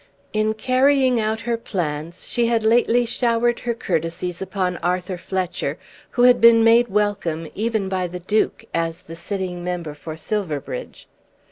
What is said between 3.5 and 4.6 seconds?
her courtesies